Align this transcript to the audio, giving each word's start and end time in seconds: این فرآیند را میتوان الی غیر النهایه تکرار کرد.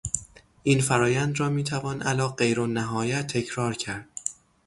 این 0.63 0.81
فرآیند 0.81 1.39
را 1.39 1.49
میتوان 1.49 2.07
الی 2.07 2.21
غیر 2.27 2.61
النهایه 2.61 3.23
تکرار 3.23 3.73
کرد. 3.73 4.07